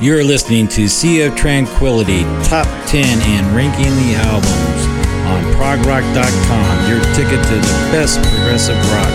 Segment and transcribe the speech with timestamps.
[0.00, 4.86] You're listening to Sea of Tranquility, top 10 and ranking the albums
[5.26, 9.08] on progrock.com, your ticket to the best progressive rock.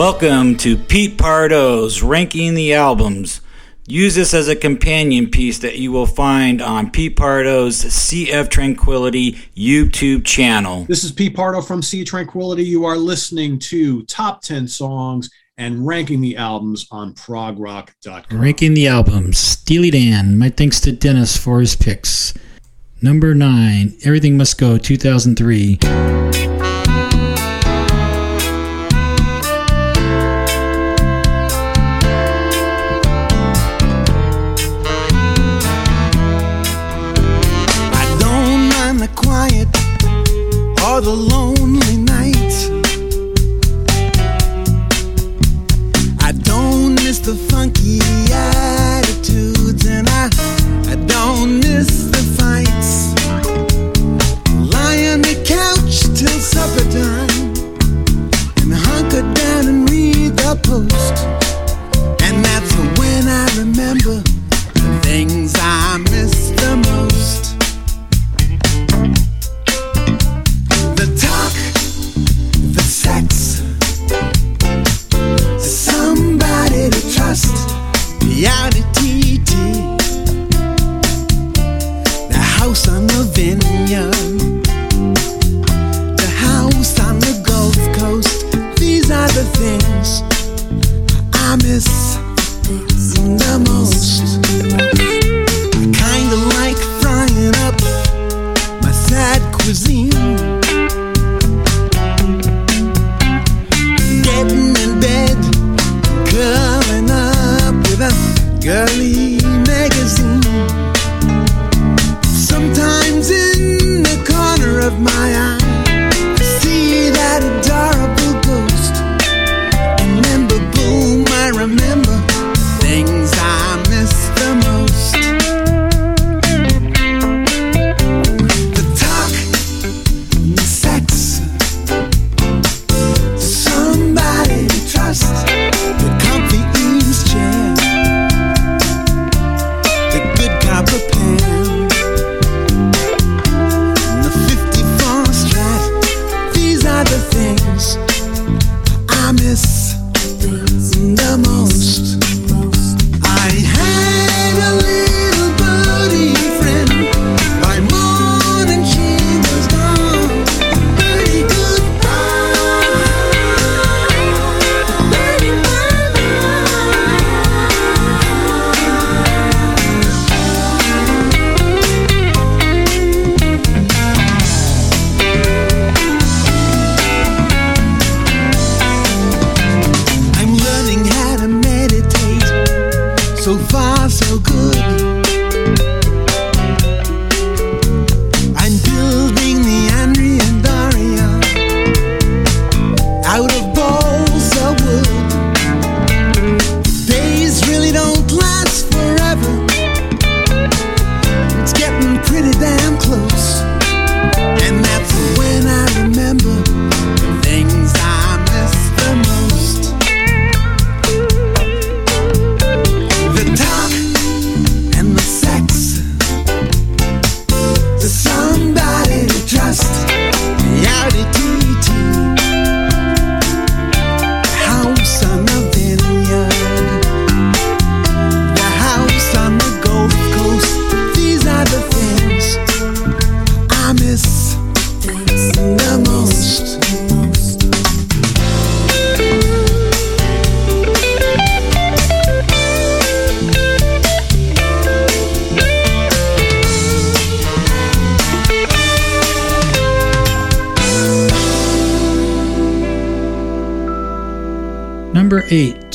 [0.00, 3.42] Welcome to Pete Pardo's Ranking the Albums.
[3.86, 8.48] Use this as a companion piece that you will find on Pete Pardo's Sea of
[8.48, 10.86] Tranquility YouTube channel.
[10.88, 12.64] This is Pete Pardo from Sea of Tranquility.
[12.64, 18.40] You are listening to Top 10 Songs and ranking the albums on progrock.com.
[18.40, 19.36] Ranking the albums.
[19.36, 20.38] Steely Dan.
[20.38, 22.32] My thanks to Dennis for his picks.
[23.02, 26.49] Number 9, Everything Must Go 2003.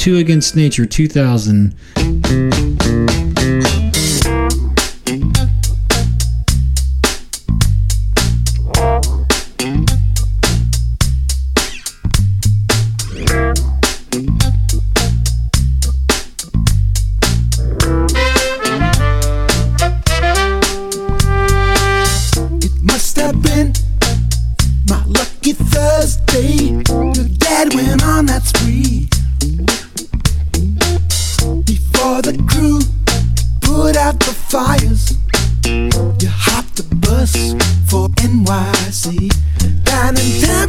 [0.05, 2.74] Two Against Nature 2000.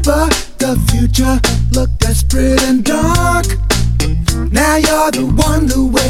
[0.07, 1.41] the future
[1.73, 3.47] looked desperate and dark.
[4.53, 6.06] Now you're the one who.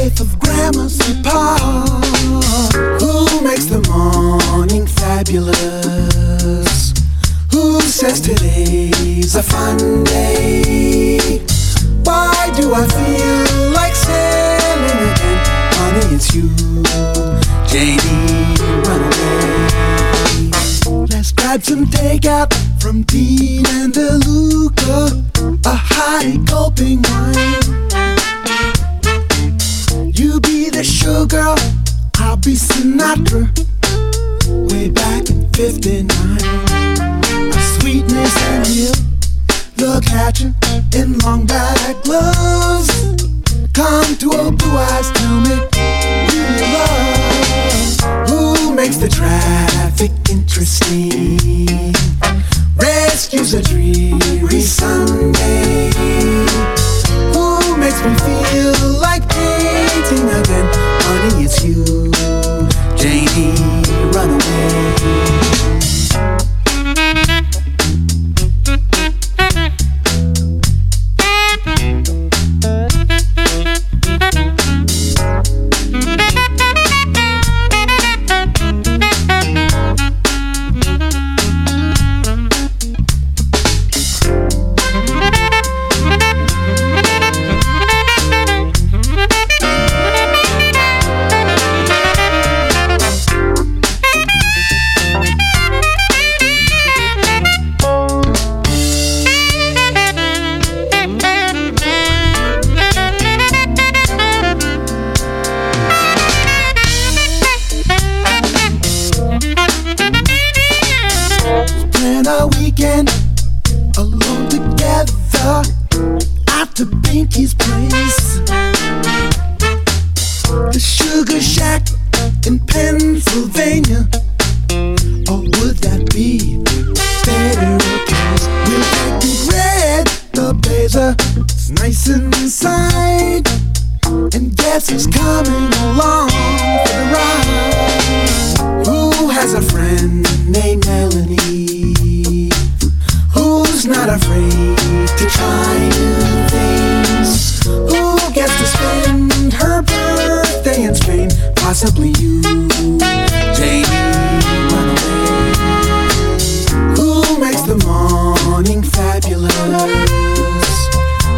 [158.56, 159.52] morning fabulous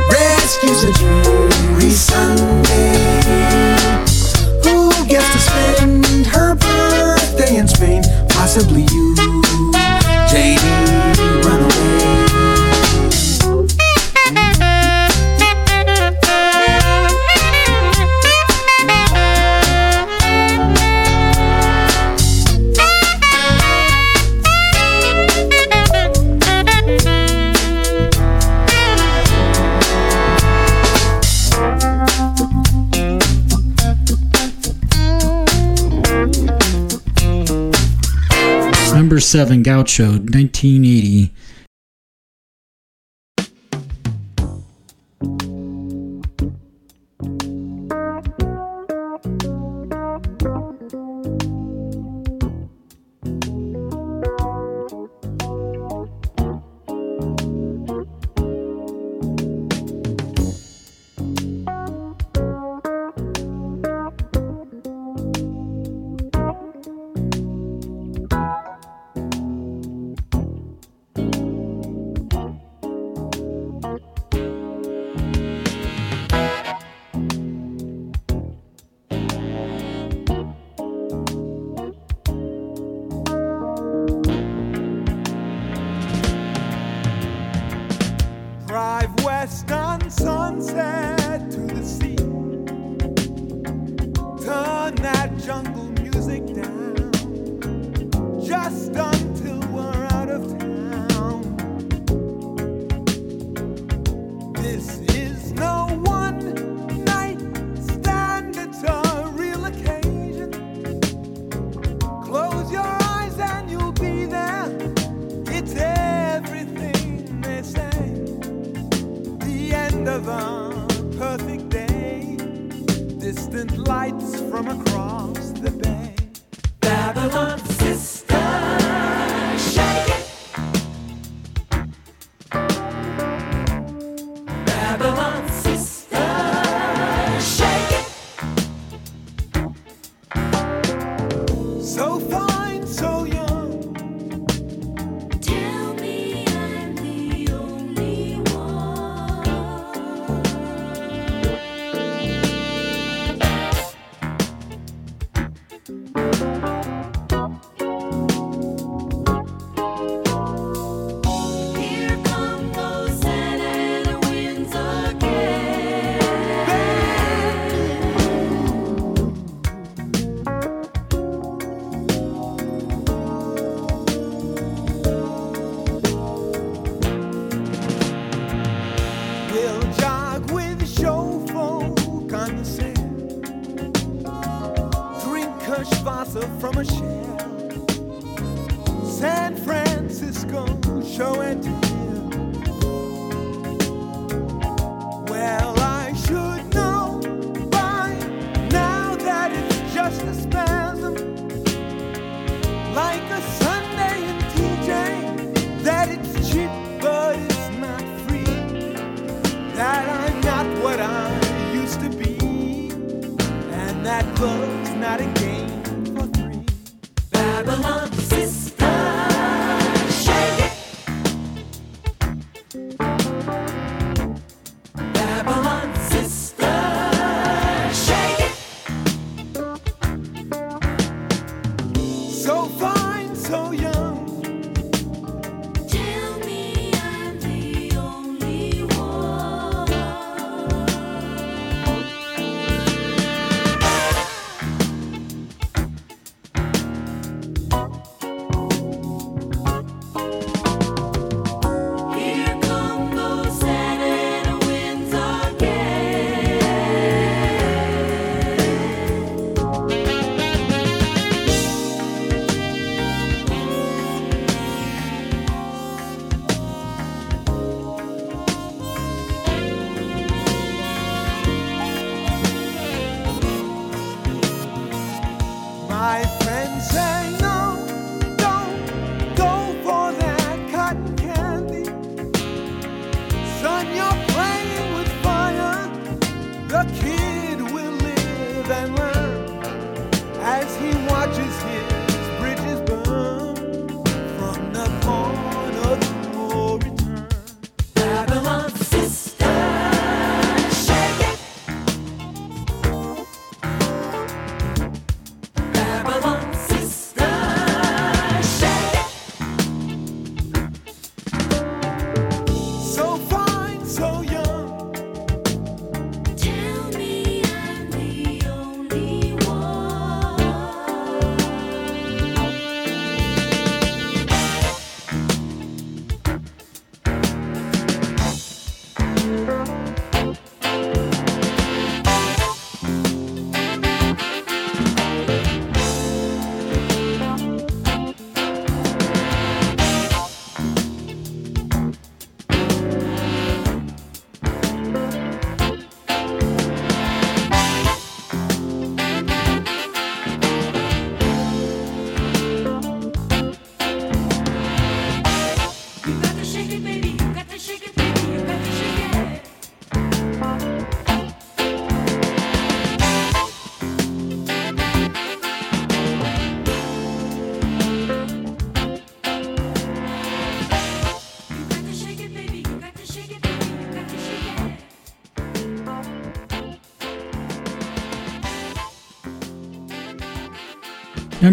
[0.09, 1.38] rescues a dream.
[39.31, 41.31] 7 Gaucho, 1980.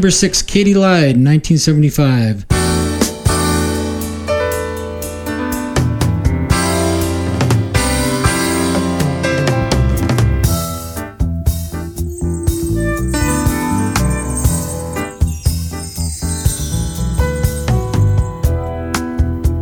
[0.06, 2.46] Number six, Katy Lied, 1975.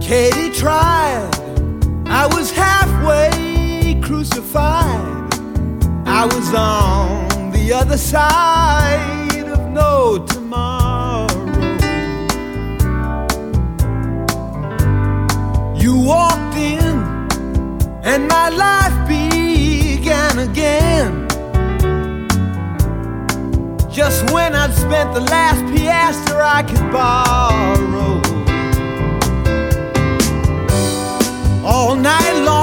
[0.02, 1.32] Katy tried,
[2.06, 5.34] I was halfway crucified,
[6.06, 9.23] I was on the other side
[9.74, 11.28] no tomorrow.
[15.76, 16.96] You walked in,
[18.04, 21.28] and my life began again.
[23.92, 28.22] Just when I'd spent the last piaster I could borrow.
[31.66, 32.63] All night long.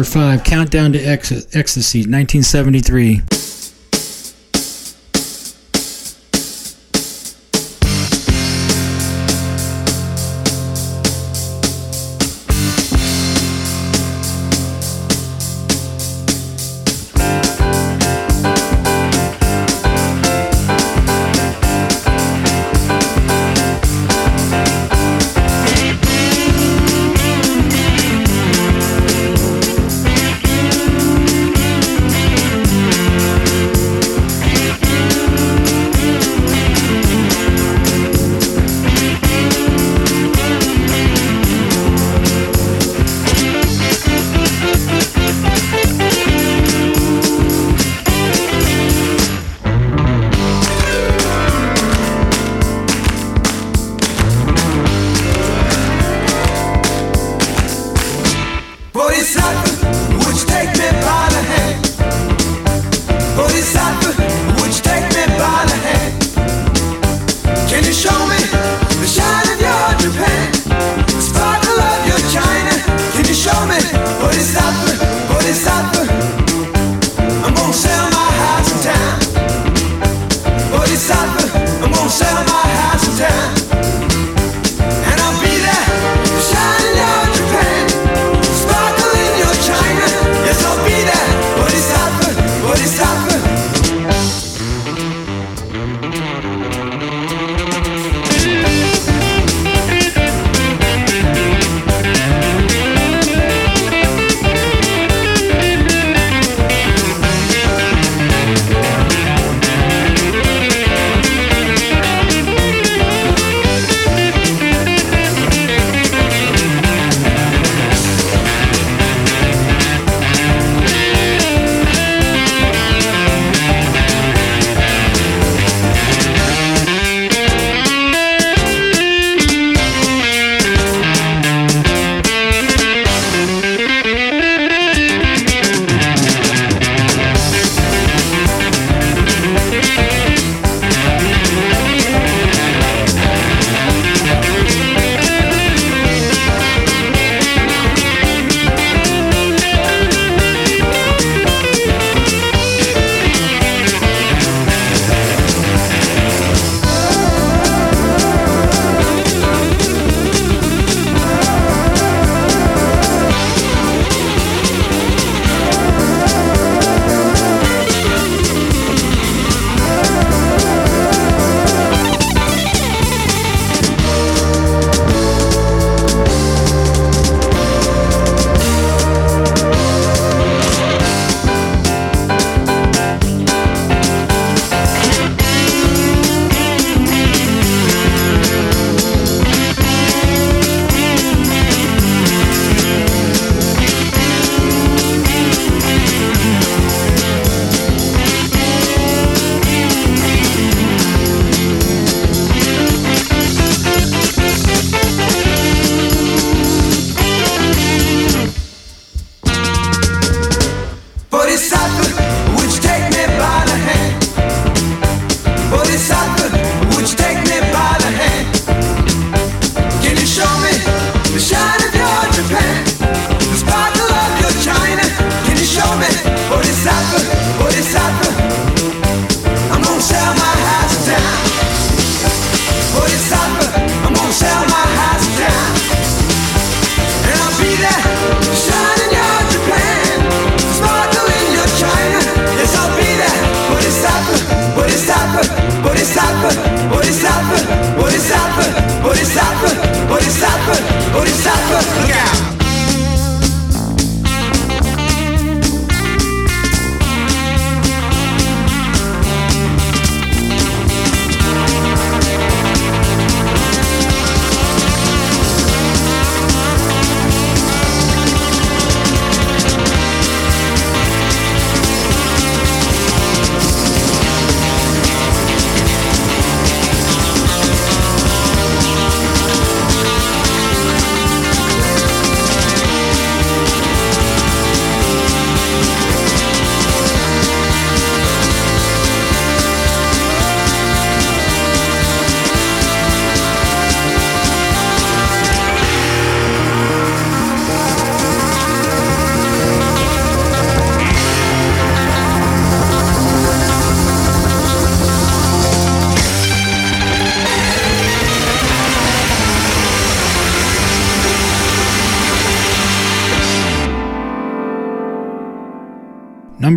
[0.00, 3.29] Number five, Countdown to Ecstasy, 1973.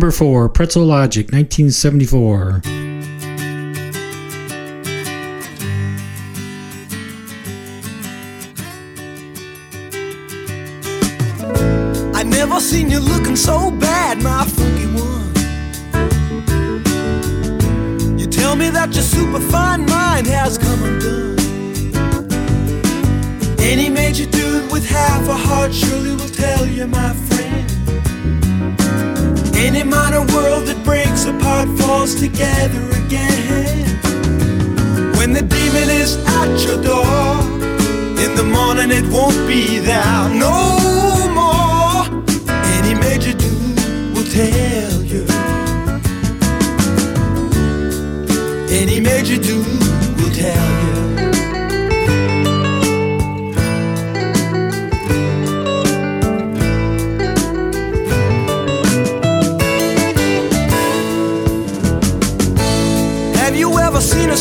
[0.04, 2.83] Number 4, Pretzel Logic, 1974.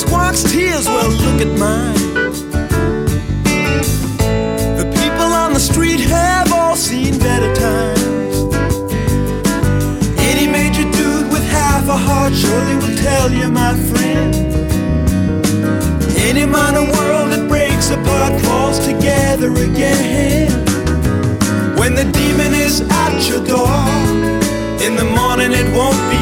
[0.10, 1.94] just tears, well, look at mine.
[4.80, 8.36] The people on the street have all seen better times.
[10.32, 14.34] Any major dude with half a heart surely will tell you, my friend.
[16.18, 20.52] Any minor world that breaks apart falls together again.
[21.78, 23.84] When the demon is at your door,
[24.86, 26.13] in the morning it won't be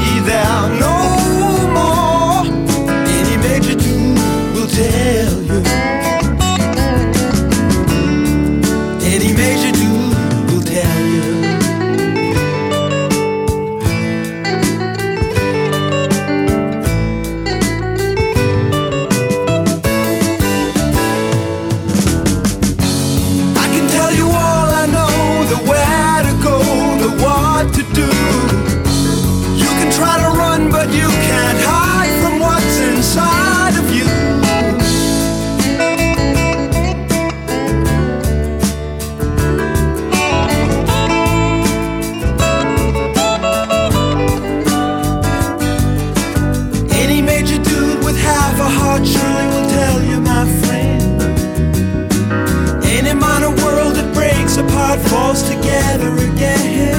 [55.42, 56.96] us together again.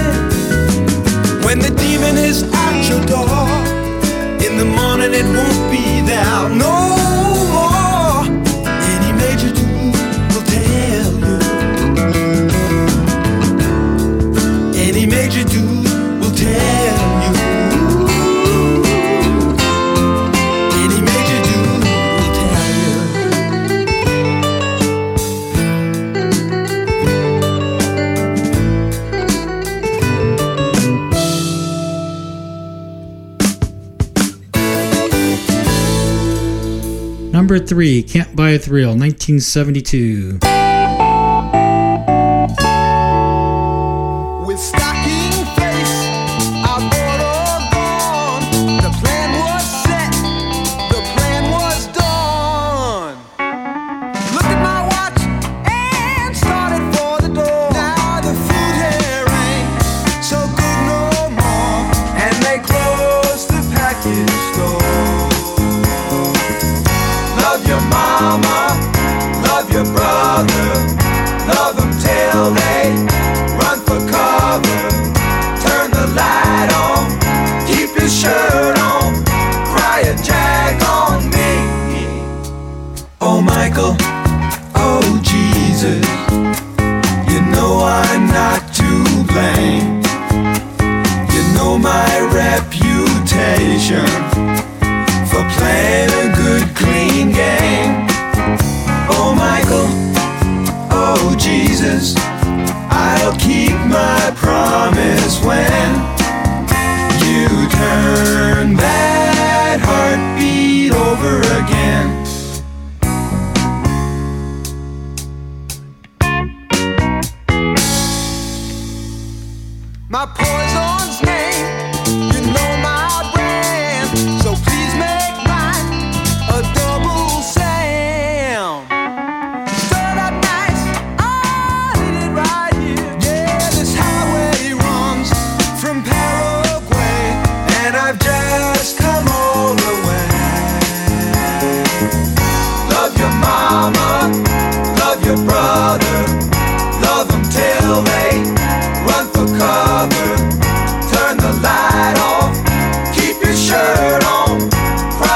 [1.44, 3.48] When the demon is at your door,
[4.46, 6.48] in the morning it won't be there.
[6.48, 6.81] No
[37.72, 40.61] three, Can't Buy a Thrill, 1972.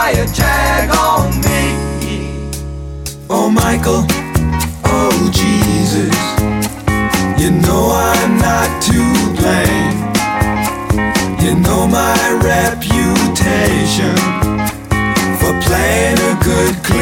[0.07, 2.51] try a jag on me.
[3.29, 4.05] Oh, Michael,
[4.85, 6.15] oh, Jesus,
[7.41, 9.01] you know I'm not to
[9.37, 9.97] blame.
[11.41, 14.17] You know my reputation
[15.39, 16.96] for playing a good club.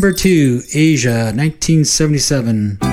[0.00, 2.89] Number two, Aja, 1977.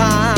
[0.00, 0.29] divine.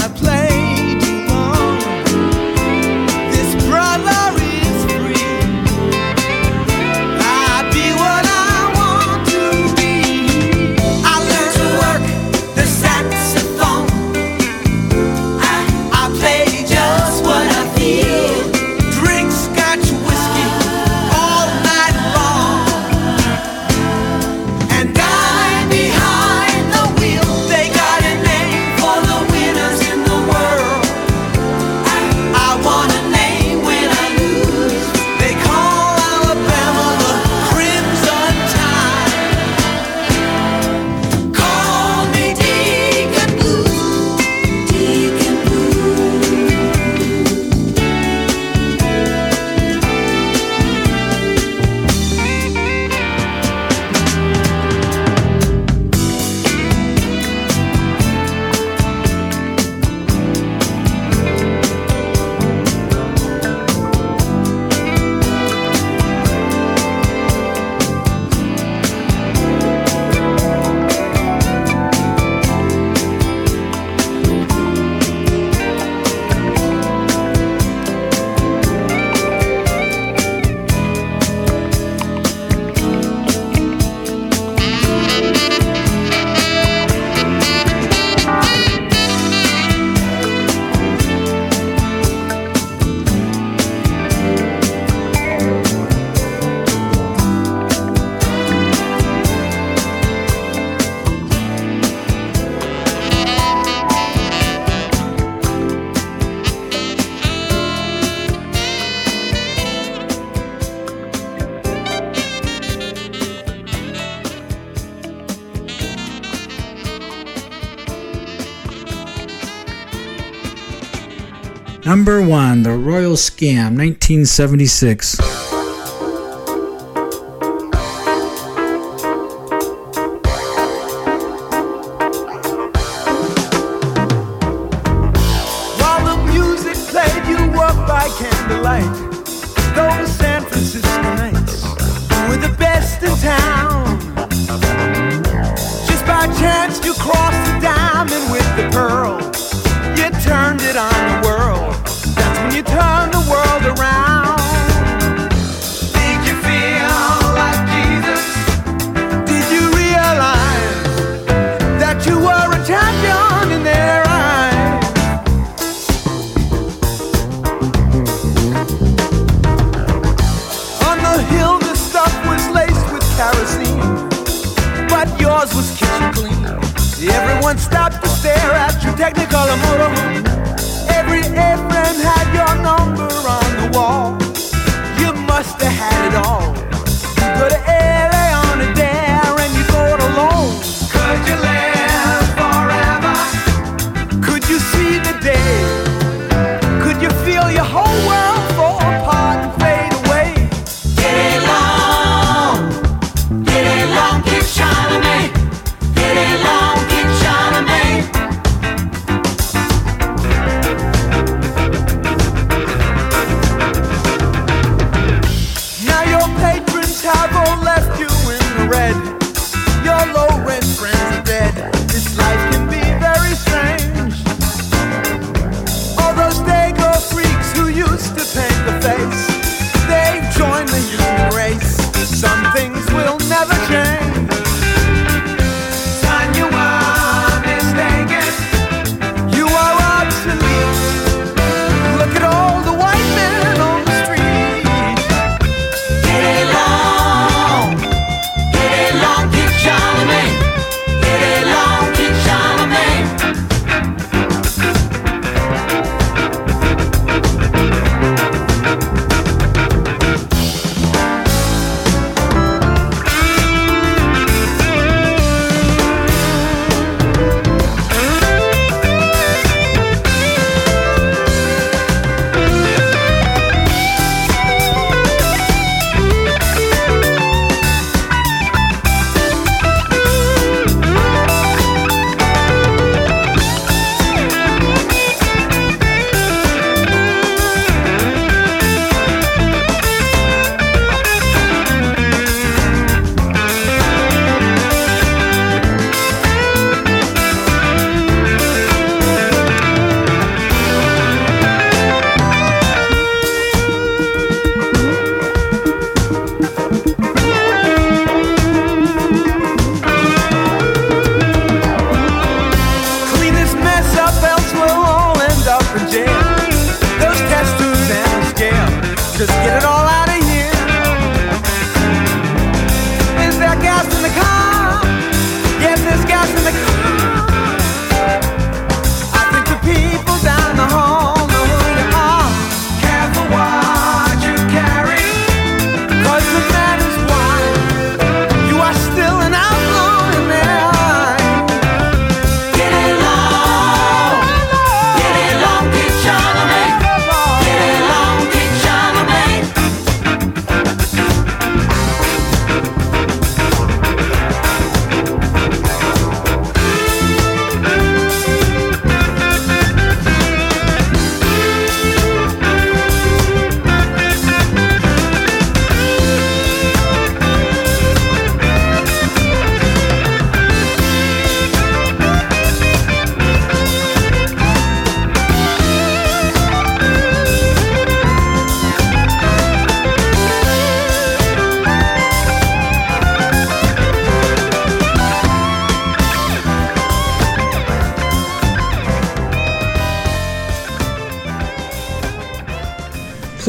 [122.32, 125.31] 1, The Royal Scam, 1976.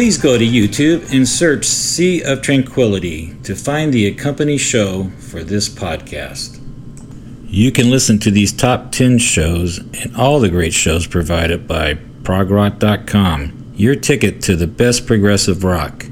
[0.04, 5.46] Please go to YouTube and search Sea of Tranquility to find the accompanying show for
[5.46, 6.60] this podcast.
[7.46, 11.94] You can listen to these top 10 shows and all the great shows provided by
[12.24, 16.08] progrock.com, your ticket to the best progressive rock.